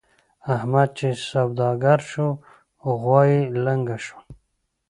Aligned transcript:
احمد 0.55 0.89
چې 0.97 1.07
سوداګر 1.29 1.99
شو؛ 2.11 2.27
غوا 3.01 3.21
يې 3.31 3.39
لنګه 3.65 3.97
شوه. 4.05 4.21